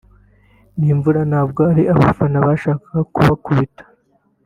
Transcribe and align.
ni 0.77 0.87
imvura 0.93 1.21
ntabwo 1.29 1.59
ari 1.71 1.83
abafana 1.93 2.37
bashakaga 2.47 3.01
kubakubita 3.13 3.83